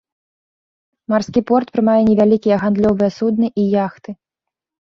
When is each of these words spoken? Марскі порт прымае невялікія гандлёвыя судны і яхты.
Марскі 1.13 1.43
порт 1.51 1.67
прымае 1.75 1.97
невялікія 2.09 2.55
гандлёвыя 2.65 3.09
судны 3.17 3.47
і 3.63 3.67
яхты. 3.85 4.09